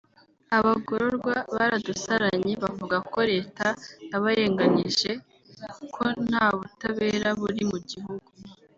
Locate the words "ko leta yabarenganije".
3.11-5.11